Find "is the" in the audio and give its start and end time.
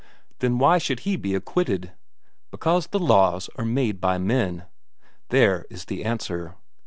5.69-6.03